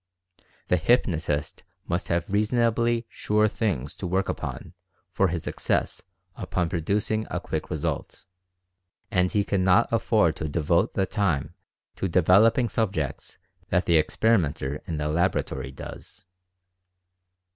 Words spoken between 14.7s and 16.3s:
in the laboratory does.